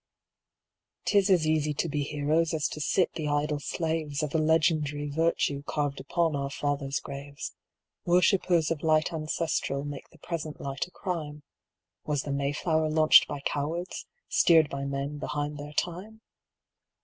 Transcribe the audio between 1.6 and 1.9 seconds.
to